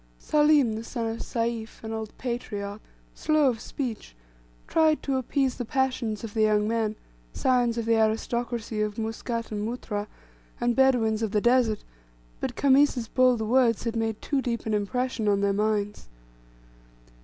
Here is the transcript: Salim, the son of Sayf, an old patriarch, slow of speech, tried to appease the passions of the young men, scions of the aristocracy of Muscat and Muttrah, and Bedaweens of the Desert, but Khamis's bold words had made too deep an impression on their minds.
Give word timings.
Salim, 0.17 0.73
the 0.73 0.83
son 0.83 1.05
of 1.05 1.19
Sayf, 1.21 1.83
an 1.83 1.93
old 1.93 2.11
patriarch, 2.17 2.81
slow 3.13 3.49
of 3.49 3.59
speech, 3.59 4.15
tried 4.67 5.03
to 5.03 5.15
appease 5.15 5.57
the 5.57 5.63
passions 5.63 6.23
of 6.23 6.33
the 6.33 6.41
young 6.41 6.67
men, 6.67 6.95
scions 7.33 7.77
of 7.77 7.85
the 7.85 7.97
aristocracy 7.97 8.81
of 8.81 8.97
Muscat 8.97 9.51
and 9.51 9.61
Muttrah, 9.63 10.07
and 10.59 10.75
Bedaweens 10.75 11.21
of 11.21 11.33
the 11.33 11.39
Desert, 11.41 11.83
but 12.39 12.55
Khamis's 12.55 13.07
bold 13.09 13.41
words 13.41 13.83
had 13.83 13.95
made 13.95 14.19
too 14.23 14.41
deep 14.41 14.65
an 14.65 14.73
impression 14.73 15.27
on 15.27 15.41
their 15.41 15.53
minds. 15.53 16.07